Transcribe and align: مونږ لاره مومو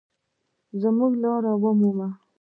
مونږ 0.97 1.13
لاره 1.23 1.51
مومو 1.61 2.07